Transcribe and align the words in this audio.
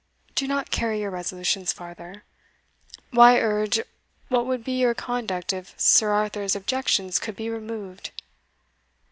do 0.33 0.47
not 0.47 0.71
carry 0.71 1.01
your 1.01 1.11
resolutions 1.11 1.71
farther 1.71 2.23
why 3.11 3.39
urge 3.39 3.79
what 4.29 4.47
would 4.47 4.63
be 4.63 4.79
your 4.79 4.95
conduct 4.95 5.53
if 5.53 5.79
Sir 5.79 6.09
Arthur's 6.09 6.55
objections 6.55 7.19
could 7.19 7.35
be 7.35 7.51
removed?" 7.51 8.09